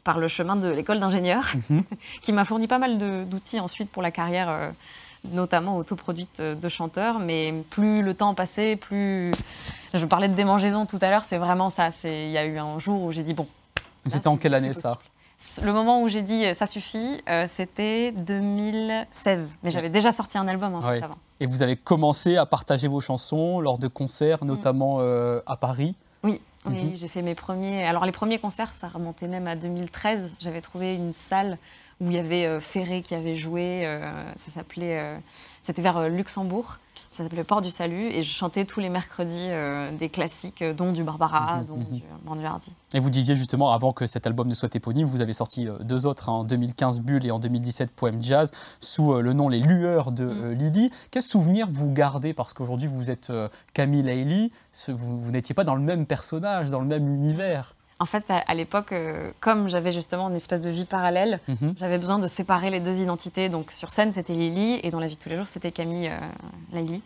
par 0.03 0.17
le 0.17 0.27
chemin 0.27 0.55
de 0.55 0.69
l'école 0.69 0.99
d'ingénieur 0.99 1.43
mhm. 1.69 1.83
qui 2.21 2.33
m'a 2.33 2.45
fourni 2.45 2.67
pas 2.67 2.79
mal 2.79 2.97
d'outils 3.27 3.59
ensuite 3.59 3.89
pour 3.89 4.01
la 4.01 4.11
carrière, 4.11 4.73
notamment 5.31 5.77
autoproduite 5.77 6.41
de 6.41 6.69
chanteur. 6.69 7.19
Mais 7.19 7.53
plus 7.69 8.01
le 8.01 8.13
temps 8.13 8.33
passait, 8.33 8.75
plus... 8.75 9.31
Je 9.93 10.05
parlais 10.05 10.27
de 10.27 10.33
démangeaison 10.33 10.85
tout 10.85 10.99
à 11.01 11.09
l'heure, 11.09 11.23
c'est 11.23 11.37
vraiment 11.37 11.69
ça. 11.69 11.89
Il 12.03 12.31
y 12.31 12.37
a 12.37 12.45
eu 12.45 12.57
un 12.57 12.79
jour 12.79 13.03
où 13.03 13.11
j'ai 13.11 13.23
dit 13.23 13.33
bon. 13.33 13.47
C'était 14.07 14.27
en 14.27 14.37
quelle 14.37 14.53
année 14.53 14.73
ça? 14.73 14.99
le 15.61 15.73
moment 15.73 16.01
où 16.01 16.07
j'ai 16.07 16.21
dit 16.21 16.45
euh, 16.45 16.53
ça 16.53 16.67
suffit, 16.67 17.21
euh, 17.29 17.45
c'était 17.47 18.11
2016. 18.11 19.57
Mais 19.63 19.69
j'avais 19.69 19.89
déjà 19.89 20.11
sorti 20.11 20.37
un 20.37 20.47
album 20.47 20.75
en 20.75 20.85
avant. 20.85 21.15
Et 21.39 21.45
vous 21.45 21.61
avez 21.61 21.75
commencé 21.75 22.37
à 22.37 22.45
partager 22.45 22.87
vos 22.87 23.01
chansons 23.01 23.59
lors 23.59 23.77
de 23.77 23.87
concerts, 23.87 24.43
mm. 24.43 24.47
notamment 24.47 24.97
euh, 24.99 25.41
à 25.45 25.57
Paris? 25.57 25.95
Oui, 26.65 26.83
mhm. 26.83 26.95
j'ai 26.95 27.07
fait 27.07 27.21
mes 27.21 27.35
premiers. 27.35 27.85
Alors, 27.85 28.05
les 28.05 28.11
premiers 28.11 28.39
concerts, 28.39 28.73
ça 28.73 28.87
remontait 28.87 29.27
même 29.27 29.47
à 29.47 29.55
2013. 29.55 30.35
J'avais 30.39 30.61
trouvé 30.61 30.95
une 30.95 31.13
salle 31.13 31.57
où 31.99 32.07
il 32.07 32.13
y 32.13 32.19
avait 32.19 32.59
Ferré 32.59 33.01
qui 33.01 33.15
avait 33.15 33.35
joué. 33.35 33.87
ça 34.35 34.51
s'appelait. 34.51 35.19
c'était 35.61 35.81
vers 35.81 36.09
Luxembourg. 36.09 36.79
Ça 37.13 37.21
s'appelait 37.23 37.43
Port 37.43 37.61
du 37.61 37.69
Salut 37.69 38.07
et 38.07 38.23
je 38.23 38.31
chantais 38.31 38.65
tous 38.65 38.79
les 38.79 38.89
mercredis 38.89 39.45
euh, 39.49 39.95
des 39.95 40.09
classiques, 40.09 40.63
euh, 40.63 40.73
dont 40.73 40.91
du 40.91 41.03
Barbara, 41.03 41.57
mhm, 41.57 41.65
dont 41.67 41.77
mhm. 41.77 41.85
du 41.85 42.01
Bandu 42.25 42.43
Hardy. 42.43 42.71
Et 42.95 42.99
vous 42.99 43.11
disiez 43.11 43.35
justement, 43.35 43.71
avant 43.71 43.93
que 43.93 44.07
cet 44.07 44.25
album 44.25 44.47
ne 44.47 44.55
soit 44.55 44.73
éponyme, 44.73 45.05
vous 45.05 45.21
avez 45.21 45.33
sorti 45.33 45.67
euh, 45.67 45.77
deux 45.83 46.07
autres, 46.07 46.29
hein, 46.29 46.33
en 46.33 46.43
2015 46.43 47.01
Bulle 47.01 47.23
et 47.27 47.29
en 47.29 47.37
2017 47.37 47.91
Poème 47.91 48.19
Jazz, 48.19 48.49
sous 48.79 49.13
le 49.13 49.33
nom 49.33 49.47
Les 49.47 49.59
Lueurs 49.59 50.11
de 50.11 50.25
mhm. 50.25 50.51
Lily. 50.53 50.89
Quels 51.11 51.21
souvenirs 51.21 51.67
vous 51.71 51.91
gardez? 51.91 52.33
Parce 52.33 52.53
qu'aujourd'hui, 52.53 52.87
vous 52.87 53.11
êtes 53.11 53.31
Camille 53.75 54.01
Laili, 54.01 54.51
vous 54.87 55.31
n'étiez 55.31 55.53
pas 55.53 55.63
dans 55.63 55.75
le 55.75 55.83
même 55.83 56.07
personnage, 56.07 56.71
dans 56.71 56.79
le 56.79 56.87
même 56.87 57.13
univers. 57.13 57.75
En 57.99 58.05
fait, 58.05 58.25
à, 58.29 58.53
l'époque, 58.53 58.91
euh, 58.91 59.31
comme 59.39 59.69
j'avais 59.69 59.91
justement 59.91 60.29
une 60.29 60.35
espèce 60.35 60.61
de 60.61 60.69
vie 60.69 60.85
parallèle, 60.85 61.39
mhm. 61.47 61.73
j'avais 61.77 61.97
besoin 61.97 62.19
de 62.19 62.27
séparer 62.27 62.69
les 62.69 62.79
deux 62.79 63.01
identités. 63.01 63.49
Donc 63.49 63.71
sur 63.71 63.91
scène, 63.91 64.11
c'était 64.11 64.33
Lily, 64.33 64.79
et 64.83 64.89
dans 64.89 64.99
la 64.99 65.07
vie 65.07 65.15
de 65.15 65.21
tous 65.21 65.29
les 65.29 65.35
jours, 65.35 65.47
c'était 65.47 65.71
Camille 65.71 66.09
euh, 66.09 66.97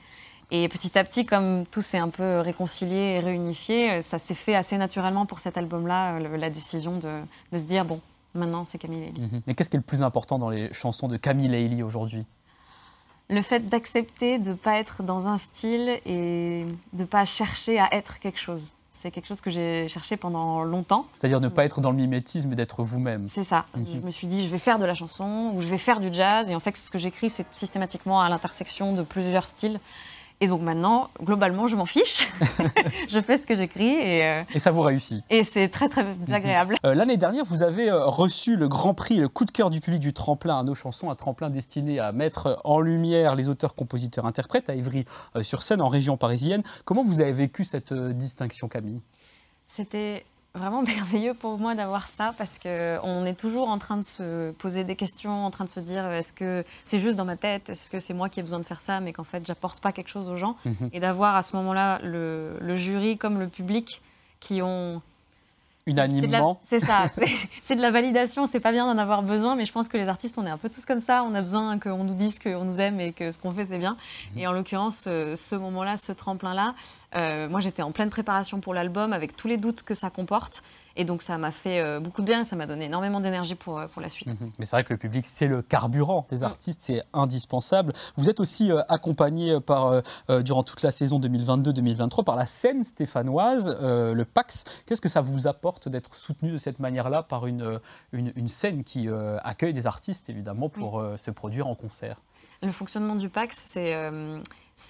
Et 0.49 0.67
petit 0.69 0.97
à 0.97 1.03
petit, 1.03 1.25
comme 1.25 1.65
tout 1.65 1.81
s'est 1.81 1.97
un 1.97 2.09
peu 2.09 2.39
réconcilié 2.39 2.95
et 2.97 3.19
réunifié, 3.19 3.91
euh, 3.91 4.01
ça 4.01 4.17
s'est 4.17 4.33
fait 4.33 4.55
assez 4.55 4.77
naturellement 4.77 5.25
pour 5.25 5.39
cet 5.39 5.57
album-là, 5.57 6.15
euh, 6.15 6.37
la 6.37 6.49
décision 6.49 6.97
de, 6.97 7.21
se 7.57 7.65
dire, 7.65 7.85
bon, 7.85 7.99
maintenant 8.33 8.65
c'est 8.65 8.77
Camille 8.77 9.01
Laili. 9.01 9.21
Mhm. 9.21 9.41
Et 9.47 9.55
qu'est-ce 9.55 9.69
qui 9.69 9.75
est 9.75 9.79
le 9.79 9.85
plus 9.85 10.03
important 10.03 10.39
dans 10.39 10.49
les 10.49 10.71
chansons 10.73 11.07
de 11.07 11.17
Camille 11.17 11.49
Laili 11.49 11.83
aujourd'hui? 11.83 12.25
Le 13.29 13.41
fait 13.41 13.59
d'accepter 13.65 14.39
de 14.39 14.51
ne 14.51 14.55
pas 14.55 14.79
être 14.79 15.03
dans 15.03 15.27
un 15.27 15.35
style 15.35 15.99
et 16.05 16.65
de 16.93 17.01
ne 17.01 17.05
pas 17.05 17.25
chercher 17.25 17.77
à 17.77 17.93
être 17.93 18.19
quelque 18.19 18.39
chose. 18.39 18.73
C'est 18.99 19.11
quelque 19.11 19.27
chose 19.27 19.42
que 19.42 19.51
j'ai 19.51 19.87
cherché 19.87 20.18
pendant 20.18 20.63
longtemps. 20.63 21.06
C'est-à-dire 21.13 21.39
ne 21.39 21.49
pas 21.49 21.66
être 21.66 21.81
dans 21.81 21.92
le 21.92 21.97
mimétisme, 21.97 22.51
et 22.51 22.56
d'être 22.56 22.81
vous-même. 22.81 23.27
C'est 23.27 23.44
ça. 23.44 23.66
Mhm. 23.75 23.85
Je 23.94 23.99
me 23.99 24.09
suis 24.09 24.25
dit, 24.25 24.44
je 24.44 24.49
vais 24.49 24.57
faire 24.57 24.80
de 24.80 24.85
la 24.85 24.95
chanson 24.95 25.51
ou 25.54 25.61
je 25.61 25.68
vais 25.68 25.77
faire 25.77 25.99
du 25.99 26.11
jazz. 26.11 26.49
Et 26.49 26.56
en 26.56 26.59
fait, 26.59 26.75
ce 26.75 26.89
que 26.89 26.97
j'écris, 26.97 27.30
c'est 27.30 27.45
systématiquement 27.54 28.21
à 28.21 28.30
l'intersection 28.30 28.94
de 28.94 29.04
plusieurs 29.04 29.45
styles. 29.45 29.80
Et 30.39 30.47
donc 30.47 30.61
maintenant, 30.61 31.09
globalement, 31.21 31.67
je 31.67 31.75
m'en 31.75 31.87
fiche. 31.87 32.27
je 33.07 33.19
fais 33.19 33.37
ce 33.37 33.47
que 33.47 33.56
j'écris 33.56 33.87
et, 33.87 34.23
euh, 34.23 34.44
et 34.53 34.59
ça 34.59 34.69
vous 34.69 34.81
réussit. 34.81 35.23
Et 35.31 35.44
c'est 35.44 35.67
très 35.67 35.89
très 35.89 36.06
agréable. 36.31 36.77
Euh, 36.85 36.94
l'année 36.94 37.17
dernière, 37.17 37.44
vous 37.45 37.63
avez 37.63 37.89
euh, 37.89 38.06
reçu 38.06 38.56
le 38.56 38.67
grand 38.67 38.94
prix, 38.94 39.17
le 39.17 39.29
coup 39.29 39.45
de 39.45 39.51
cœur 39.51 39.71
du 39.71 39.81
public 39.81 39.99
du 39.99 40.13
tremplin 40.13 40.59
à 40.59 40.63
nos 40.63 40.75
chansons, 40.75 41.09
un 41.09 41.15
tremplin 41.15 41.49
destiné 41.49 41.99
à 41.99 42.11
mettre 42.11 42.57
en 42.65 42.79
lumière 42.79 43.35
les 43.35 43.49
auteurs, 43.49 43.73
compositeurs, 43.73 44.25
interprètes 44.25 44.69
à 44.69 44.75
Ivry-sur-Seine, 44.75 45.81
en 45.81 45.89
région 45.89 46.17
parisienne. 46.17 46.61
Comment 46.85 47.03
vous 47.03 47.19
avez 47.19 47.33
vécu 47.33 47.63
cette 47.63 47.94
distinction, 47.94 48.67
Camille? 48.67 49.01
C'était 49.67 50.23
vraiment 50.57 50.81
merveilleux 50.83 51.33
pour 51.33 51.57
moi 51.57 51.76
d'avoir 51.76 52.07
ça 52.07 52.33
parce 52.37 52.59
qu'on 52.59 53.26
est 53.26 53.40
toujours 53.40 53.69
en 53.69 53.78
train 53.78 53.97
de 53.97 54.06
se 54.06 54.52
poser 54.52 54.83
des 54.83 54.95
questions, 54.95 55.45
en 55.45 55.52
train 55.52 55.66
de 55.66 55.69
se 55.69 55.80
dire 55.80 56.06
est-ce 56.11 56.33
que 56.33 56.64
c'est 56.83 56.99
juste 56.99 57.16
dans 57.16 57.26
ma 57.26 57.37
tête, 57.37 57.69
est-ce 57.69 57.90
que 57.90 57.99
c'est 57.99 58.14
moi 58.14 58.30
qui 58.30 58.40
ai 58.40 58.44
besoin 58.44 58.59
de 58.59 58.66
faire 58.66 58.81
ça, 58.81 58.99
mais 58.99 59.14
qu'en 59.14 59.23
fait 59.23 59.45
j'apporte 59.45 59.80
pas 59.80 59.92
quelque 59.92 60.09
chose 60.09 60.30
aux 60.30 60.37
gens. 60.37 60.57
Mhm. 60.66 60.90
Et 60.94 60.99
d'avoir 60.99 61.35
à 61.35 61.42
ce 61.42 61.56
moment-là 61.56 61.99
le, 62.04 62.57
le, 62.59 62.76
jury 62.76 63.18
comme 63.18 63.40
le 63.40 63.47
public 63.47 64.02
qui 64.40 64.61
ont 64.61 65.02
unanimement. 65.87 66.59
C'est 66.61 66.79
ça, 66.79 67.06
c'est 67.63 67.75
de 67.75 67.81
la 67.81 67.89
validation, 67.89 68.45
c'est 68.45 68.59
pas 68.59 68.71
bien 68.71 68.85
d'en 68.85 68.99
avoir 68.99 69.23
besoin, 69.23 69.56
mais 69.56 69.65
je 69.65 69.71
pense 69.71 69.87
que 69.87 69.97
les 69.97 70.07
artistes, 70.07 70.37
on 70.37 70.45
est 70.45 70.49
un 70.51 70.57
peu 70.57 70.69
tous 70.69 70.85
comme 70.85 71.01
ça, 71.01 71.23
on 71.23 71.33
a 71.33 71.41
besoin 71.41 71.79
qu'on 71.79 72.03
nous 72.03 72.13
dise 72.13 72.37
qu'on 72.37 72.65
nous 72.65 72.79
aime 72.79 72.99
et 72.99 73.13
que 73.13 73.31
ce 73.31 73.37
qu'on 73.39 73.51
fait, 73.51 73.65
c'est 73.65 73.79
bien. 73.79 73.97
Mhm. 74.33 74.39
Et 74.39 74.47
en 74.47 74.51
l'occurrence, 74.51 75.03
ce, 75.06 75.56
moment-là, 75.56 75.97
ce 75.97 76.11
tremplin-là, 76.11 76.75
euh, 77.15 77.49
moi 77.49 77.61
j'étais 77.61 77.81
en 77.81 77.91
pleine 77.91 78.09
préparation 78.09 78.59
pour 78.59 78.73
l'album 78.73 79.13
avec 79.13 79.35
tous 79.35 79.47
les 79.47 79.57
doutes 79.57 79.81
que 79.81 79.94
ça 79.94 80.09
comporte. 80.09 80.63
Et 80.97 81.06
donc 81.06 81.21
ça 81.21 81.37
m'a 81.37 81.51
fait 81.51 81.80
euh, 81.80 81.99
beaucoup 81.99 82.21
de 82.21 82.25
bien, 82.25 82.44
ça 82.44 82.56
m'a 82.56 82.66
donné 82.66 82.85
énormément 82.85 83.21
d'énergie 83.21 83.56
pour, 83.56 83.80
pour 83.94 84.01
la 84.01 84.09
suite. 84.09 84.27
Mhm. 84.27 84.51
Mais 84.59 84.66
c'est 84.66 84.75
vrai 84.75 84.83
que 84.83 84.94
le 84.94 84.99
public, 84.99 85.25
c'est 85.25 85.47
le 85.47 85.61
carburant 85.61 86.25
des 86.30 86.39
mm. 86.39 86.44
artistes, 86.44 86.80
c'est 86.81 87.04
indispensable. 87.13 87.94
Vous 88.18 88.30
êtes 88.30 88.39
aussi 88.39 88.71
accompagné 88.89 89.59
par, 89.61 90.01
durant 90.44 90.63
toute 90.63 90.81
la 90.81 90.92
saison 90.92 91.19
2022-2023 91.19 92.23
par 92.23 92.35
la 92.35 92.45
scène 92.45 92.83
stéphanoise, 92.83 93.77
le 93.80 94.23
PAX. 94.23 94.66
Qu'est-ce 94.85 95.01
que 95.01 95.09
ça 95.09 95.21
vous 95.21 95.47
apporte 95.47 95.87
d'être 95.87 96.16
soutenu 96.16 96.51
de 96.51 96.57
cette 96.57 96.80
manière-là 96.80 97.23
par 97.23 97.47
une, 97.47 97.80
une, 98.11 98.47
scène 98.47 98.83
qui 98.83 99.07
accueille 99.44 99.73
des 99.73 99.87
artistes, 99.87 100.30
évidemment, 100.30 100.69
pour 100.69 101.04
se 101.18 101.31
produire 101.31 101.68
en 101.68 101.75
concert? 101.75 102.21
Le 102.63 102.71
fonctionnement 102.71 103.16
du 103.16 103.30
PAX, 103.30 103.56
c'est 103.56 103.94
euh, 103.94 104.39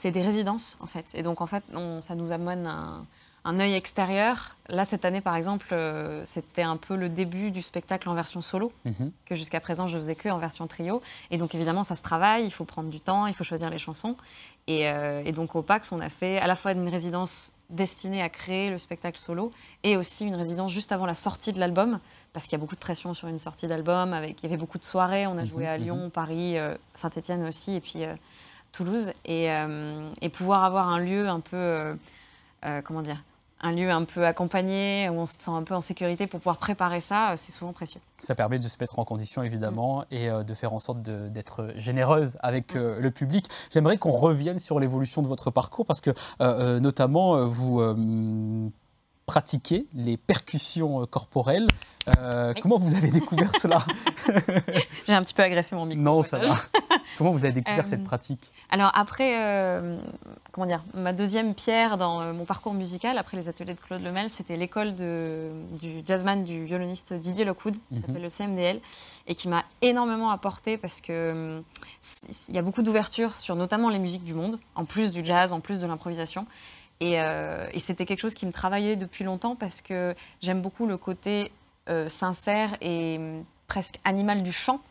des 0.04 0.22
résidences, 0.22 0.78
en 0.80 0.86
fait. 0.86 1.06
Et 1.14 1.22
donc, 1.22 1.42
en 1.42 1.48
fait, 1.48 1.64
ça 2.02 2.16
nous 2.16 2.32
amène 2.32 2.66
un, 2.66 3.06
un 3.48 3.62
œil 3.62 3.75
extérieur. 3.75 4.58
Là, 4.68 4.84
cette 4.84 5.06
année, 5.06 5.22
par 5.22 5.36
exemple, 5.36 5.68
euh, 5.72 6.22
c'était 6.25 6.63
un 6.63 6.75
peu 6.75 6.98
le 6.98 7.08
début 7.08 7.50
du 7.50 7.62
spectacle 7.62 8.10
en 8.10 8.13
version 8.13 8.42
solo, 8.42 8.74
mhm. 8.84 9.12
que 9.25 9.36
jusqu'à 9.36 9.62
présent, 9.62 9.88
je 9.88 9.98
faisais 9.98 10.16
que 10.16 10.27
en 10.27 10.38
version 10.38 10.68
trio. 10.68 11.01
Et 11.32 11.38
donc, 11.38 11.56
évidemment, 11.56 11.86
ça 11.86 11.96
se 11.96 12.04
travaille, 12.04 12.44
il 12.44 12.51
faut 12.51 12.66
prendre 12.66 12.89
du 12.89 13.00
temps, 13.00 13.25
il 13.25 13.34
faut 13.34 13.46
choisir 13.46 13.70
les 13.70 13.77
chansons. 13.77 14.18
Et, 14.68 14.89
euh, 14.89 15.24
et 15.25 15.32
donc, 15.32 15.56
au 15.56 15.62
PAX, 15.62 15.94
on 15.94 16.01
a 16.01 16.10
fait 16.10 16.39
à 16.39 16.48
la 16.48 16.58
fois 16.58 16.74
une 16.74 16.89
résidence 16.89 17.54
destinée 17.70 18.22
à 18.22 18.27
créer 18.27 18.70
le 18.70 18.77
spectacle 18.77 19.18
solo 19.18 19.51
et 19.84 19.96
aussi 19.96 20.25
une 20.25 20.36
résidence 20.36 20.72
juste 20.72 20.92
avant 20.92 21.06
la 21.06 21.16
sortie 21.16 21.51
de 21.51 21.60
l'album 21.60 22.00
parce 22.32 22.46
qu'il 22.46 22.54
y 22.54 22.56
a 22.56 22.60
beaucoup 22.60 22.75
de 22.75 22.80
pression 22.80 23.13
sur 23.13 23.30
une 23.30 23.39
sortie 23.39 23.68
d'album. 23.68 24.12
Avec, 24.12 24.42
il 24.42 24.44
y 24.44 24.48
avait 24.48 24.58
beaucoup 24.58 24.77
de 24.77 24.84
soirées. 24.84 25.25
On 25.25 25.38
a 25.38 25.42
mhm, 25.42 25.48
joué 25.48 25.68
à 25.68 25.77
Lyon, 25.77 26.04
mhm. 26.06 26.12
Paris, 26.12 26.58
euh, 26.58 26.75
Saint-Étienne 26.94 27.48
aussi, 27.48 27.75
et 27.75 27.80
puis 27.80 28.04
Toulouse. 28.74 29.13
Et, 29.24 29.48
et, 30.22 30.30
pouvoir 30.30 30.66
avoir 30.66 30.89
un 30.92 31.00
lieu 31.00 31.30
un 31.30 31.39
peu, 31.39 31.98
comment 32.84 33.01
dire, 33.01 33.24
un 33.62 33.72
lieu 33.72 33.90
un 33.90 34.04
peu 34.04 34.26
accompagné, 34.26 35.10
où 35.10 35.14
on 35.14 35.26
se 35.26 35.34
sent 35.40 35.52
un 35.52 35.64
peu 35.64 35.74
en 35.74 35.82
sécurité 35.82 36.28
pour 36.28 36.40
pouvoir 36.40 36.58
préparer 36.58 37.00
ça, 37.00 37.34
c'est 37.38 37.52
souvent 37.52 37.74
précieux. 37.74 38.02
Ça 38.20 38.36
permet 38.36 38.60
de 38.60 38.68
se 38.68 38.78
mettre 38.80 39.00
en 39.00 39.06
condition, 39.06 39.44
évidemment, 39.44 40.00
mm. 40.00 40.16
et 40.16 40.30
de 40.44 40.54
faire 40.54 40.74
en 40.74 40.80
sorte 40.80 41.02
d'être 41.02 41.74
généreuse 41.76 42.38
avec 42.42 42.76
mm. 42.76 42.98
le 43.00 43.12
public. 43.12 43.48
J'aimerais 43.72 43.98
qu'on 43.98 44.12
revienne 44.12 44.60
sur 44.60 44.80
l'évolution 44.80 45.22
de 45.22 45.28
votre 45.28 45.52
parcours, 45.52 45.86
parce 45.86 46.02
que 46.02 46.12
notamment, 46.80 47.46
vous 47.46 47.82
pratiquez 49.28 49.86
les 49.94 50.18
percussions 50.18 51.06
corporelles. 51.06 51.68
Euh, 52.18 52.54
comment 52.62 52.80
vous 52.80 52.96
avez 52.96 53.12
découvert 53.12 53.52
cela? 53.60 53.86
J'ai 55.06 55.14
un 55.14 55.22
petit 55.22 55.34
peu 55.34 55.44
agressé 55.44 55.76
mon 55.76 55.86
micro. 55.86 56.02
Non, 56.02 56.24
ça 56.24 56.40
va. 56.40 56.56
Comment 57.18 57.32
vous 57.32 57.46
avez 57.46 57.54
découvert 57.54 57.86
cette 57.86 58.02
euh, 58.02 58.06
pratique 58.06 58.54
Alors 58.70 58.92
après, 58.94 59.42
euh, 59.42 59.98
comment 60.52 60.68
dire, 60.68 60.84
ma 60.94 61.14
deuxième 61.14 61.54
pierre 61.54 61.98
dans 61.98 62.34
mon 62.34 62.46
parcours 62.46 62.74
musical, 62.74 63.18
après 63.18 63.38
les 63.38 63.50
ateliers 63.50 63.74
de 63.74 63.80
Claude 63.80 64.02
Lemel, 64.02 64.30
c'était 64.30 64.58
l'école 64.58 64.96
du 64.96 66.02
jazzman, 66.06 66.44
du 66.44 66.66
violoniste 66.66 67.14
Didier 67.14 67.46
Lockwood, 67.46 67.76
qui 67.76 67.96
mhm. 67.96 68.02
s'appelle 68.02 68.22
le 68.22 68.30
CMDL, 68.30 68.80
et 69.28 69.36
qui 69.36 69.48
m'a 69.48 69.64
énormément 69.82 70.32
apporté 70.32 70.78
parce 70.78 71.02
que 71.02 71.62
il 72.50 72.56
y 72.56 72.58
a 72.58 72.62
beaucoup 72.62 72.82
d'ouverture 72.82 73.38
sur 73.40 73.56
notamment 73.56 73.90
les 73.90 74.00
musiques 74.00 74.24
du 74.24 74.34
monde, 74.34 74.60
en 74.76 74.86
plus 74.86 75.12
du 75.12 75.24
jazz, 75.24 75.54
en 75.54 75.60
plus 75.60 75.80
de 75.80 75.88
l'improvisation. 75.88 76.46
Et, 77.00 77.14
et 77.14 77.80
c'était 77.80 78.08
quelque 78.08 78.22
chose 78.22 78.34
qui 78.34 78.48
me 78.48 78.52
travaillait 78.52 78.96
depuis 78.96 79.24
longtemps 79.24 79.56
parce 79.56 79.82
que 79.82 80.16
j'aime 80.42 80.62
beaucoup 80.62 80.88
le 80.88 80.98
côté 80.98 81.52
euh, 81.90 82.10
sincère 82.10 82.76
et 82.82 83.16
hum, 83.18 83.46
presque 83.68 83.98
animal 84.04 84.44
du 84.44 84.52
chant. 84.52 84.82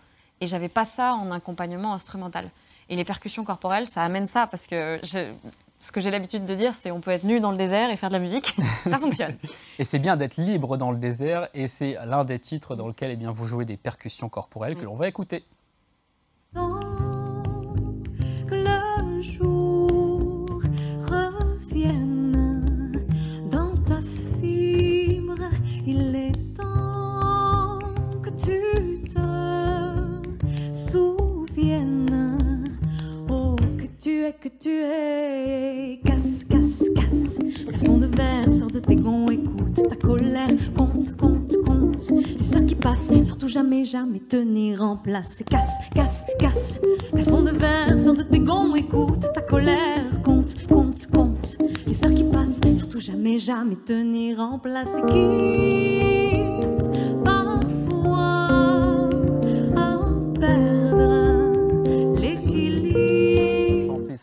Et 0.40 0.46
j'avais 0.46 0.68
pas 0.68 0.84
ça 0.84 1.14
en 1.14 1.30
accompagnement 1.32 1.94
instrumental. 1.94 2.50
Et 2.88 2.96
les 2.96 3.04
percussions 3.04 3.44
corporelles, 3.44 3.86
ça 3.86 4.02
amène 4.02 4.26
ça 4.26 4.46
parce 4.46 4.66
que 4.66 5.00
ce 5.80 5.92
que 5.92 6.00
j'ai 6.00 6.10
l'habitude 6.10 6.46
de 6.46 6.54
dire, 6.54 6.74
c'est 6.74 6.90
on 6.90 7.00
peut 7.00 7.10
être 7.10 7.24
nu 7.24 7.40
dans 7.40 7.50
le 7.50 7.56
désert 7.56 7.90
et 7.90 7.96
faire 7.96 8.08
de 8.08 8.14
la 8.14 8.20
musique, 8.20 8.54
ça 8.84 8.98
fonctionne. 8.98 9.36
et 9.78 9.84
c'est 9.84 9.98
bien 9.98 10.16
d'être 10.16 10.36
libre 10.36 10.76
dans 10.76 10.90
le 10.90 10.96
désert, 10.96 11.48
et 11.54 11.68
c'est 11.68 11.96
l'un 12.06 12.24
des 12.24 12.38
titres 12.38 12.76
dans 12.76 12.88
lequel 12.88 13.10
eh 13.10 13.16
bien, 13.16 13.32
vous 13.32 13.44
jouez 13.44 13.64
des 13.64 13.76
percussions 13.76 14.28
corporelles 14.28 14.76
que 14.76 14.84
l'on 14.84 14.96
va 14.96 15.08
écouter. 15.08 15.44
Que 34.40 34.48
tu 34.48 34.70
es. 34.70 36.00
Casse, 36.04 36.44
casse, 36.44 36.84
casse. 36.94 37.38
Plafond 37.66 37.98
de 37.98 38.06
verre 38.06 38.50
sort 38.50 38.70
de 38.70 38.78
tes 38.78 38.96
gonds, 38.96 39.28
écoute 39.30 39.88
ta 39.88 39.96
colère. 39.96 40.48
Compte, 40.76 41.16
compte, 41.16 41.52
compte. 41.66 42.10
Les 42.38 42.44
sœurs 42.44 42.66
qui 42.66 42.74
passent, 42.74 43.10
surtout 43.22 43.48
jamais, 43.48 43.84
jamais 43.84 44.20
tenir 44.20 44.82
en 44.82 44.96
place. 44.96 45.42
casse, 45.48 45.76
casse, 45.94 46.24
casse. 46.38 46.80
Plafond 47.12 47.42
de 47.42 47.50
verre 47.50 47.98
sort 47.98 48.14
de 48.14 48.22
tes 48.22 48.40
gonds, 48.40 48.74
écoute 48.74 49.26
ta 49.32 49.40
colère. 49.40 50.22
Compte, 50.22 50.54
compte, 50.68 51.06
compte. 51.12 51.58
Les 51.86 51.94
sœurs 51.94 52.14
qui 52.14 52.24
passent, 52.24 52.60
surtout 52.74 53.00
jamais, 53.00 53.38
jamais 53.38 53.76
tenir 53.76 54.40
en 54.40 54.58
place. 54.58 54.90
Et 55.14 56.75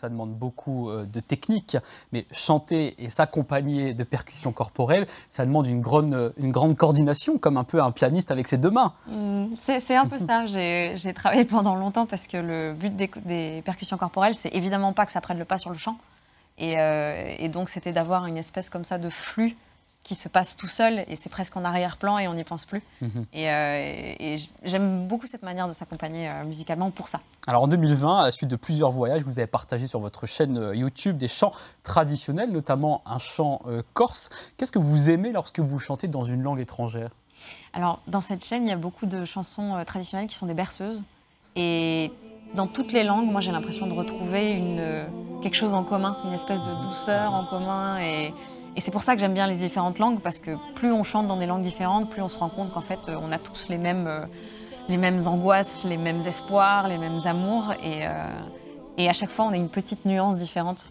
ça 0.04 0.10
demande 0.10 0.34
beaucoup 0.34 0.90
euh, 0.90 1.06
de 1.06 1.20
technique, 1.20 1.78
mais 2.12 2.26
chanter 2.30 2.94
et 2.98 3.08
s'accompagner 3.08 3.94
de 3.94 4.04
percussions 4.04 4.52
corporelles, 4.52 5.06
ça 5.30 5.46
demande 5.46 5.66
une 5.66 5.80
grande, 5.80 6.34
une 6.36 6.52
grande 6.52 6.76
coordination, 6.76 7.38
comme 7.38 7.56
un 7.56 7.64
peu 7.64 7.82
un 7.82 7.90
pianiste 7.90 8.30
avec 8.30 8.46
ses 8.46 8.58
deux 8.58 8.70
mains. 8.70 8.92
Mmh, 9.06 9.46
c'est 9.56 9.96
un 9.96 10.06
peu 10.06 10.18
ça. 10.18 10.44
J'ai 10.44 11.14
travaillé 11.14 11.46
pendant 11.46 11.74
longtemps 11.74 12.04
parce 12.04 12.26
que 12.26 12.36
le 12.36 12.74
but 12.74 12.94
des, 12.94 13.62
percussions 13.64 13.96
corporelles, 13.96 14.34
c'est 14.34 14.54
évidemment 14.54 14.92
pas 14.92 15.06
que 15.06 15.12
ça 15.12 15.22
prenne 15.22 15.38
le 15.38 15.46
pas 15.46 15.56
sur 15.56 15.70
le 15.70 15.78
chant. 15.78 15.96
Et, 16.58 16.78
euh, 16.78 17.34
et 17.38 17.48
donc, 17.48 17.70
c'était 17.70 17.92
d'avoir 17.92 18.26
une 18.26 18.36
espèce 18.36 18.68
comme 18.68 18.84
ça 18.84 18.98
de 18.98 19.08
flux 19.08 19.56
qui 20.04 20.14
se 20.14 20.28
passe 20.28 20.56
tout 20.56 20.68
seul 20.68 21.04
et 21.08 21.16
c'est 21.16 21.30
presque 21.30 21.56
en 21.56 21.64
arrière-plan 21.64 22.18
et 22.18 22.28
on 22.28 22.34
n'y 22.34 22.44
pense 22.44 22.66
plus. 22.66 22.82
Mhm. 23.00 23.26
Euh, 23.34 24.14
et, 24.20 24.36
j'aime 24.62 25.08
beaucoup 25.08 25.26
cette 25.26 25.42
manière 25.42 25.66
de 25.66 25.72
s'accompagner 25.72 26.28
euh, 26.28 26.44
musicalement 26.44 26.90
pour 26.90 27.08
ça. 27.08 27.20
Alors 27.46 27.62
en 27.62 27.68
2020, 27.68 28.20
à 28.20 28.24
la 28.24 28.30
suite 28.30 28.50
de 28.50 28.56
plusieurs 28.56 28.90
voyages, 28.90 29.22
vous 29.24 29.38
avez 29.38 29.48
partagé 29.48 29.86
sur 29.86 30.00
votre 30.00 30.26
chaîne 30.26 30.58
euh, 30.58 30.76
YouTube 30.76 31.16
des 31.16 31.26
chants 31.26 31.52
traditionnels, 31.82 32.52
notamment 32.52 33.02
un 33.06 33.18
chant 33.18 33.62
corse. 33.94 34.28
Qu'est-ce 34.56 34.72
que 34.72 34.78
vous 34.78 35.10
aimez 35.10 35.32
lorsque 35.32 35.60
vous 35.60 35.78
chantez 35.78 36.06
dans 36.06 36.22
une 36.22 36.42
langue 36.42 36.60
étrangère? 36.60 37.10
Alors 37.72 38.00
dans 38.06 38.20
cette 38.20 38.44
chaîne, 38.44 38.66
il 38.66 38.68
y 38.68 38.72
a 38.72 38.76
beaucoup 38.76 39.06
de 39.06 39.24
chansons 39.24 39.82
traditionnelles 39.86 40.28
qui 40.28 40.34
sont 40.34 40.46
des 40.46 40.54
berceuses. 40.54 41.02
Et 41.56 42.12
dans 42.54 42.66
toutes 42.66 42.92
les 42.92 43.04
langues, 43.04 43.30
moi 43.30 43.40
j'ai 43.40 43.52
l'impression 43.52 43.86
de 43.86 43.94
retrouver 43.94 44.52
une, 44.52 44.82
quelque 45.42 45.56
chose 45.56 45.72
en 45.72 45.82
commun, 45.82 46.18
une 46.24 46.34
espèce 46.34 46.62
de 46.62 46.82
douceur 46.82 47.32
en 47.32 47.46
commun. 47.46 47.98
Et 48.00 48.34
et 48.76 48.80
c'est 48.80 48.90
pour 48.90 49.02
ça 49.02 49.14
que 49.14 49.20
j'aime 49.20 49.34
bien 49.34 49.46
les 49.46 49.56
différentes 49.56 49.98
langues, 49.98 50.20
parce 50.20 50.38
que 50.38 50.52
plus 50.74 50.92
on 50.92 51.02
chante 51.02 51.28
dans 51.28 51.36
des 51.36 51.46
langues 51.46 51.62
différentes, 51.62 52.10
plus 52.10 52.22
on 52.22 52.28
se 52.28 52.38
rend 52.38 52.48
compte 52.48 52.72
qu'en 52.72 52.80
fait, 52.80 53.08
on 53.08 53.30
a 53.30 53.38
tous 53.38 53.68
les 53.68 53.78
mêmes, 53.78 54.06
euh, 54.06 54.26
les 54.88 54.96
mêmes 54.96 55.20
angoisses, 55.26 55.84
les 55.84 55.96
mêmes 55.96 56.20
espoirs, 56.20 56.88
les 56.88 56.98
mêmes 56.98 57.20
amours. 57.24 57.72
Et, 57.82 58.06
euh, 58.06 58.26
et 58.98 59.08
à 59.08 59.12
chaque 59.12 59.30
fois, 59.30 59.44
on 59.46 59.50
a 59.50 59.56
une 59.56 59.68
petite 59.68 60.04
nuance 60.04 60.36
différente. 60.36 60.86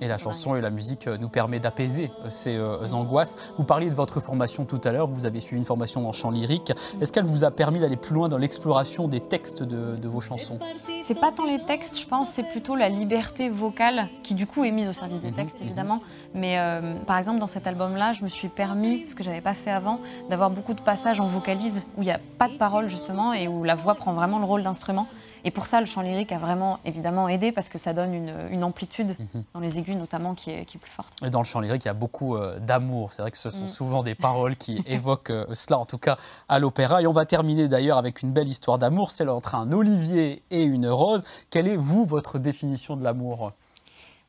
Et 0.00 0.08
la 0.08 0.18
chanson 0.18 0.56
et 0.56 0.60
la 0.60 0.70
musique 0.70 1.06
euh, 1.06 1.16
nous 1.18 1.28
permet 1.28 1.60
d'apaiser 1.60 2.10
ces 2.28 2.58
angoisses. 2.92 3.36
Vous 3.56 3.64
parliez 3.64 3.88
de 3.88 3.94
votre 3.94 4.20
formation 4.20 4.64
tout 4.64 4.80
à 4.84 4.92
l'heure, 4.92 5.06
vous 5.06 5.26
avez 5.26 5.40
suivi 5.40 5.58
une 5.58 5.66
formation 5.66 6.08
en 6.08 6.12
chant 6.12 6.30
lyrique. 6.30 6.72
Est-ce 7.00 7.12
qu'elle 7.12 7.24
vous 7.24 7.44
a 7.44 7.50
permis 7.50 7.78
d'aller 7.78 7.96
plus 7.96 8.14
loin 8.14 8.28
dans 8.28 8.38
l'exploration 8.38 9.08
des 9.08 9.20
textes 9.20 9.62
de, 9.62 9.96
de 9.96 10.08
vos 10.08 10.20
chansons? 10.20 10.58
C'est 11.02 11.18
pas 11.18 11.32
tant 11.32 11.44
les 11.44 11.58
textes, 11.58 11.98
je 11.98 12.06
pense, 12.06 12.30
c'est 12.30 12.44
plutôt 12.44 12.76
la 12.76 12.88
liberté 12.88 13.48
vocale 13.48 14.08
qui 14.22 14.34
du 14.34 14.46
coup 14.46 14.64
est 14.64 14.70
mise 14.70 14.88
au 14.88 14.92
service 14.92 15.20
des 15.20 15.30
mhm, 15.30 15.34
textes 15.34 15.60
mhm. 15.60 15.66
évidemment. 15.66 16.00
Mais 16.34 16.58
euh, 16.58 16.94
par 17.06 17.18
exemple 17.18 17.38
dans 17.38 17.46
cet 17.46 17.66
album-là, 17.66 18.12
je 18.12 18.22
me 18.22 18.28
suis 18.28 18.48
permis, 18.48 19.06
ce 19.06 19.14
que 19.14 19.22
j'avais 19.22 19.40
pas 19.40 19.54
fait 19.54 19.70
avant, 19.70 20.00
d'avoir 20.30 20.50
beaucoup 20.50 20.74
de 20.74 20.80
passages 20.80 21.20
en 21.20 21.26
vocalise 21.26 21.86
où 21.96 22.02
il 22.02 22.06
n'y 22.06 22.12
a 22.12 22.20
pas 22.38 22.48
de 22.48 22.56
parole 22.56 22.88
justement 22.88 23.32
et 23.32 23.48
où 23.48 23.64
la 23.64 23.74
voix 23.74 23.94
prend 23.94 24.12
vraiment 24.12 24.38
le 24.38 24.44
rôle 24.44 24.62
d'instrument. 24.62 25.06
Et 25.44 25.50
pour 25.50 25.66
ça, 25.66 25.80
le 25.80 25.86
chant 25.86 26.02
lyrique 26.02 26.30
a 26.30 26.38
vraiment 26.38 26.78
évidemment 26.84 27.28
aidé 27.28 27.50
parce 27.50 27.68
que 27.68 27.78
ça 27.78 27.92
donne 27.92 28.14
une, 28.14 28.64
amplitude 28.64 29.16
mhm. 29.18 29.44
dans 29.54 29.60
les 29.60 29.78
aigus 29.78 29.96
notamment 29.96 30.34
qui 30.34 30.50
est, 30.50 30.64
qui 30.64 30.76
est, 30.76 30.80
plus 30.80 30.90
forte. 30.90 31.12
Et 31.24 31.30
dans 31.30 31.40
le 31.40 31.44
chant 31.44 31.60
lyrique, 31.60 31.84
il 31.84 31.88
y 31.88 31.90
a 31.90 31.94
beaucoup 31.94 32.36
euh, 32.36 32.58
d'amour. 32.60 33.12
C'est 33.12 33.22
vrai 33.22 33.30
que 33.30 33.38
ce 33.38 33.50
sont 33.50 33.64
mm. 33.64 33.68
souvent 33.68 34.02
des 34.02 34.14
paroles 34.14 34.56
qui 34.56 34.82
évoquent 34.86 35.30
euh, 35.30 35.46
cela, 35.54 35.78
en 35.78 35.84
tout 35.84 35.98
cas 35.98 36.16
à 36.48 36.58
l'opéra. 36.58 37.02
Et 37.02 37.06
on 37.06 37.12
va 37.12 37.26
terminer 37.26 37.66
d'ailleurs 37.68 37.98
avec 37.98 38.22
une 38.22 38.30
belle 38.30 38.48
histoire 38.48 38.78
d'amour, 38.78 39.10
celle 39.10 39.30
entre 39.30 39.56
un 39.56 39.72
olivier 39.72 40.42
et 40.50 40.62
une 40.62 40.88
rose. 40.88 41.24
Quelle 41.50 41.66
est, 41.66 41.76
vous, 41.76 42.04
votre 42.04 42.38
définition 42.38 42.96
de 42.96 43.02
l'amour? 43.02 43.52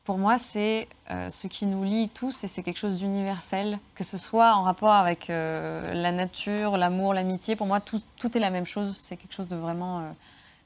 Pour 0.04 0.18
moi, 0.18 0.36
c'est 0.38 0.88
euh, 1.10 1.30
ce 1.30 1.46
qui 1.46 1.64
nous 1.64 1.84
lie 1.84 2.10
tous 2.10 2.44
et 2.44 2.48
c'est 2.48 2.62
quelque 2.62 2.78
chose 2.78 2.96
d'universel, 2.96 3.78
que 3.94 4.04
ce 4.04 4.18
soit 4.18 4.54
en 4.54 4.64
rapport 4.64 4.92
avec 4.92 5.28
la 5.28 6.12
nature, 6.12 6.76
l'amour, 6.76 7.14
l'amitié. 7.14 7.56
Pour 7.56 7.66
moi, 7.66 7.80
tout, 7.80 8.00
tout, 8.18 8.36
est 8.36 8.40
la 8.40 8.50
même 8.50 8.66
chose. 8.66 8.96
C'est 8.98 9.16
quelque 9.16 9.32
chose 9.32 9.48
de 9.48 9.56
vraiment 9.56 10.02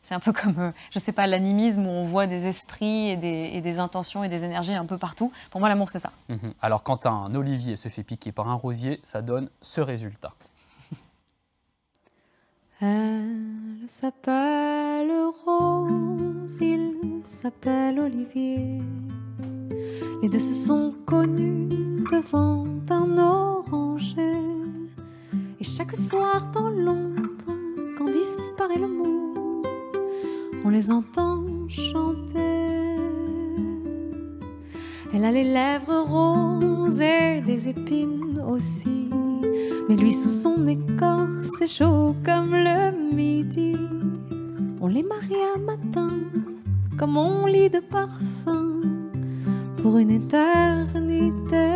C'est 0.08 0.14
un 0.14 0.20
peu 0.20 0.32
comme, 0.32 0.58
euh, 0.58 0.70
je 0.90 0.98
sais 0.98 1.12
pas, 1.12 1.26
l'animisme 1.26 1.84
où 1.84 1.90
on 1.90 2.06
voit 2.06 2.26
des 2.26 2.46
esprits 2.46 3.10
et 3.10 3.18
des, 3.18 3.78
intentions 3.78 4.24
et 4.24 4.30
des 4.30 4.42
énergies 4.42 4.72
un 4.72 4.86
peu 4.86 4.96
partout. 4.96 5.30
Pour 5.50 5.60
moi, 5.60 5.68
l'amour, 5.68 5.90
c'est 5.90 5.98
ça. 5.98 6.12
Mhm. 6.30 6.54
Alors, 6.62 6.82
quand 6.82 7.04
un 7.04 7.34
olivier 7.34 7.76
se 7.76 7.90
fait 7.90 8.02
piquer 8.04 8.32
par 8.32 8.48
un 8.48 8.54
rosier, 8.54 9.00
ça 9.02 9.20
donne 9.20 9.50
ce 9.60 9.82
résultat. 9.82 10.32
Elle 12.80 13.86
s'appelle 13.86 15.12
Rose, 15.44 16.56
il 16.58 17.20
s'appelle 17.22 18.00
Olivier. 18.00 18.80
Les 20.22 20.30
deux 20.30 20.38
se 20.38 20.54
sont 20.54 20.94
connus 21.04 21.68
devant 22.10 22.64
un 22.88 23.18
oranger. 23.18 24.42
Et 25.60 25.64
chaque 25.64 25.94
soir 25.94 26.50
dans 26.50 26.70
l'ombre, 26.70 27.28
quand 27.98 28.06
disparaît 28.06 28.78
le 28.78 28.88
mot, 28.88 29.27
on 30.68 30.70
les 30.70 30.90
entend 30.90 31.44
chanter. 31.66 32.94
Elle 35.14 35.24
a 35.24 35.30
les 35.30 35.44
lèvres 35.44 36.00
roses 36.12 37.00
et 37.00 37.40
des 37.40 37.70
épines 37.70 38.38
aussi. 38.46 39.08
Mais 39.88 39.96
lui, 39.96 40.12
sous 40.12 40.28
son 40.28 40.66
écorce, 40.66 41.48
c'est 41.58 41.66
chaud 41.66 42.14
comme 42.22 42.54
le 42.54 43.14
midi. 43.14 43.76
On 44.82 44.88
les 44.88 45.02
marie 45.02 45.42
un 45.56 45.60
matin, 45.60 46.10
comme 46.98 47.16
on 47.16 47.46
lit 47.46 47.70
de 47.70 47.80
parfum, 47.80 48.82
pour 49.78 49.96
une 49.96 50.10
éternité. 50.10 51.72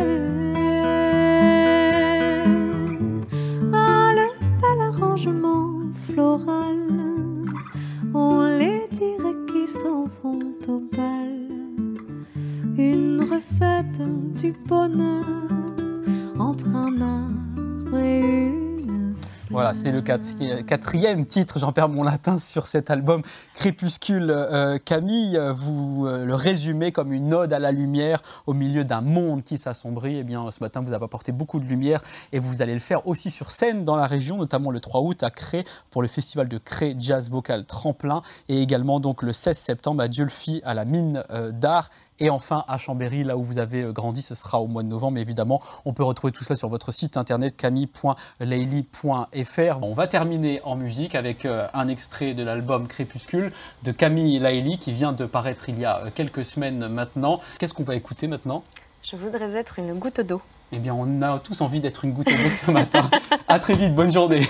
C'est 19.73 19.91
le 19.91 20.01
quatrième 20.01 21.25
titre, 21.25 21.57
j'en 21.57 21.71
perds 21.71 21.89
mon 21.89 22.03
latin, 22.03 22.37
sur 22.37 22.67
cet 22.67 22.91
album 22.91 23.23
Crépuscule. 23.55 24.29
Euh, 24.29 24.77
Camille, 24.83 25.39
vous 25.55 26.05
euh, 26.05 26.25
le 26.25 26.35
résumez 26.35 26.91
comme 26.91 27.11
une 27.11 27.33
ode 27.33 27.53
à 27.53 27.59
la 27.59 27.71
lumière 27.71 28.21
au 28.45 28.53
milieu 28.53 28.83
d'un 28.83 29.01
monde 29.01 29.43
qui 29.43 29.57
s'assombrit. 29.57 30.17
Eh 30.17 30.23
bien, 30.23 30.49
ce 30.51 30.59
matin, 30.59 30.81
vous 30.81 30.93
avez 30.93 31.05
apporté 31.05 31.31
beaucoup 31.31 31.59
de 31.59 31.65
lumière 31.65 32.01
et 32.31 32.39
vous 32.39 32.61
allez 32.61 32.73
le 32.73 32.79
faire 32.79 33.07
aussi 33.07 33.31
sur 33.31 33.51
scène 33.51 33.83
dans 33.83 33.95
la 33.95 34.05
région, 34.05 34.37
notamment 34.37 34.69
le 34.69 34.79
3 34.79 35.01
août 35.01 35.23
à 35.23 35.31
Cré 35.31 35.63
pour 35.89 36.01
le 36.01 36.07
festival 36.07 36.47
de 36.47 36.57
Cré 36.57 36.95
Jazz 36.99 37.31
Vocal 37.31 37.65
Tremplin 37.65 38.21
et 38.49 38.61
également 38.61 38.99
donc 38.99 39.23
le 39.23 39.33
16 39.33 39.57
septembre 39.57 40.03
à 40.03 40.07
Diolfi 40.07 40.61
à 40.65 40.73
la 40.73 40.85
mine 40.85 41.23
euh, 41.31 41.51
d'art 41.51 41.89
et 42.19 42.29
enfin, 42.29 42.63
à 42.67 42.77
Chambéry, 42.77 43.23
là 43.23 43.37
où 43.37 43.43
vous 43.43 43.57
avez 43.57 43.81
euh, 43.81 43.91
grandi, 43.91 44.21
ce 44.21 44.35
sera 44.35 44.61
au 44.61 44.67
mois 44.67 44.83
de 44.83 44.87
novembre. 44.87 45.13
Mais 45.13 45.21
évidemment, 45.21 45.61
on 45.85 45.93
peut 45.93 46.03
retrouver 46.03 46.31
tout 46.31 46.43
cela 46.43 46.55
sur 46.55 46.69
votre 46.69 46.91
site 46.91 47.17
internet 47.17 47.55
camille.laili.fr. 47.57 49.79
On 49.81 49.93
va 49.93 50.07
terminer 50.07 50.61
en 50.63 50.75
musique 50.75 51.15
avec 51.15 51.45
euh, 51.45 51.67
un 51.73 51.87
extrait 51.87 52.33
de 52.33 52.43
l'album 52.43 52.87
Crépuscule 52.87 53.51
de 53.83 53.91
Camille 53.91 54.39
Laili 54.39 54.77
qui 54.77 54.91
vient 54.91 55.13
de 55.13 55.25
paraître 55.25 55.69
il 55.69 55.79
y 55.79 55.85
a 55.85 55.99
euh, 55.99 56.09
quelques 56.13 56.45
semaines 56.45 56.87
maintenant. 56.87 57.39
Qu'est-ce 57.59 57.73
qu'on 57.73 57.83
va 57.83 57.95
écouter 57.95 58.27
maintenant? 58.27 58.63
Je 59.01 59.15
voudrais 59.15 59.57
être 59.57 59.79
une 59.79 59.95
goutte 59.95 60.21
d'eau. 60.21 60.41
Eh 60.71 60.79
bien, 60.79 60.93
on 60.93 61.21
a 61.21 61.39
tous 61.39 61.61
envie 61.61 61.81
d'être 61.81 62.05
une 62.05 62.13
goutte 62.13 62.27
d'eau 62.27 62.49
ce 62.65 62.71
matin. 62.71 63.09
à 63.47 63.59
très 63.59 63.75
vite, 63.75 63.93
bonne 63.93 64.11
journée. 64.11 64.41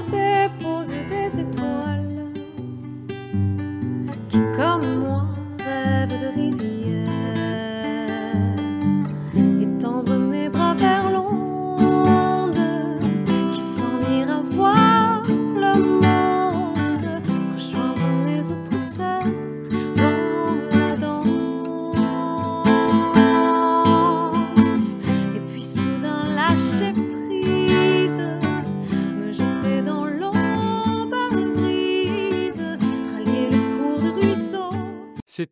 La 0.00 0.39